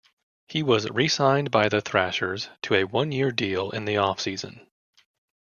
He 0.47 0.63
was 0.63 0.89
re-signed 0.89 1.51
by 1.51 1.69
the 1.69 1.79
Thrashers 1.79 2.49
to 2.63 2.73
a 2.73 2.85
one-year 2.85 3.31
deal 3.31 3.69
in 3.69 3.85
the 3.85 3.97
off-season. 3.97 4.65